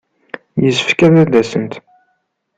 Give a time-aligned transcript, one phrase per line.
[0.63, 1.73] Yessefk ad d-asent.